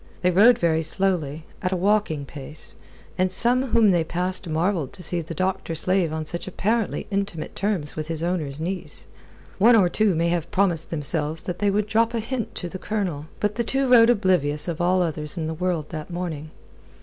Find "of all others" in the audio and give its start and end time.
14.67-15.37